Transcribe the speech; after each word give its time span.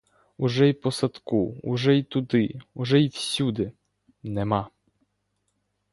Уже 0.37 0.69
й 0.69 0.73
по 0.73 0.91
садку, 0.91 1.57
уже 1.63 1.97
й 1.97 2.03
туди, 2.03 2.61
уже 2.73 3.01
й 3.01 3.11
сюди— 3.11 3.71
нема. 4.23 4.69